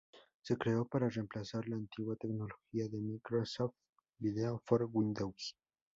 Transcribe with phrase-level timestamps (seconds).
[0.41, 3.75] Se creó para reemplazar la antigua tecnología de Microsoft
[4.17, 5.55] Video for Windows.